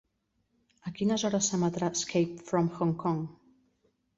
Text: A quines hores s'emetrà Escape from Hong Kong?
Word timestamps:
A 0.91 0.93
quines 0.99 1.25
hores 1.29 1.51
s'emetrà 1.53 1.91
Escape 1.99 2.49
from 2.49 2.73
Hong 2.79 2.99
Kong? 3.05 3.21